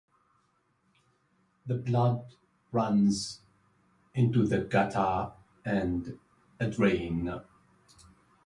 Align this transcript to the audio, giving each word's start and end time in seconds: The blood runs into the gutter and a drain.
The 1.67 1.75
blood 1.75 2.25
runs 2.71 3.41
into 4.15 4.47
the 4.47 4.57
gutter 4.61 5.31
and 5.63 6.17
a 6.59 6.67
drain. 6.71 7.31